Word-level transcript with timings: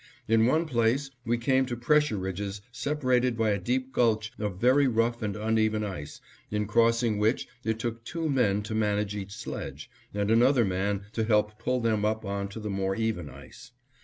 In 0.27 0.47
one 0.47 0.65
place 0.65 1.11
we 1.27 1.37
came 1.37 1.67
to 1.67 1.75
pressure 1.75 2.17
ridges 2.17 2.59
separated 2.71 3.37
by 3.37 3.51
a 3.51 3.59
deep 3.59 3.93
gulch 3.93 4.31
of 4.39 4.57
very 4.59 4.87
rough 4.87 5.21
and 5.21 5.35
uneven 5.35 5.83
ice, 5.83 6.19
in 6.49 6.65
crossing 6.65 7.19
which 7.19 7.47
it 7.63 7.77
took 7.77 8.03
two 8.03 8.27
men 8.27 8.63
to 8.63 8.73
manage 8.73 9.13
each 9.15 9.33
sledge, 9.33 9.91
and 10.11 10.31
another 10.31 10.65
man 10.65 11.03
to 11.13 11.23
help 11.23 11.59
pull 11.59 11.79
them 11.81 12.03
up 12.03 12.25
on 12.25 12.47
to 12.47 12.59
the 12.59 12.71
more 12.71 12.95
even 12.95 13.29
ice. 13.29 13.73